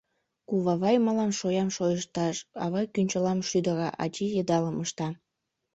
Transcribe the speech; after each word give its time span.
Кувавай 0.47 0.95
мылам 1.05 1.31
шоям 1.39 1.69
шойышташ; 1.75 2.35
авай 2.63 2.85
кӱнчылам 2.93 3.39
шӱдыра, 3.49 3.89
ачий 4.03 4.31
йыдалым 4.35 4.77
ышта. 4.85 5.07